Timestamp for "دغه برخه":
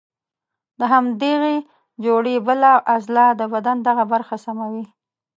3.87-4.35